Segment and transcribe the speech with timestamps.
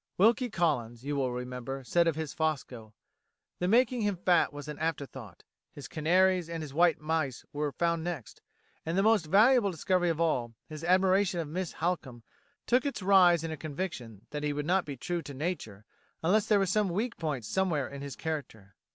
[0.17, 2.95] Wilkie Collins, you will remember, says of his Fosco:
[3.59, 5.43] "The making him fat was an afterthought;
[5.73, 8.41] his canaries and his white mice were found next;
[8.83, 12.23] and the most valuable discovery of all, his admiration of Miss Halcombe,
[12.65, 15.85] took its rise in a conviction that he would not be true to nature
[16.23, 18.73] unless there was some weak point somewhere in his character."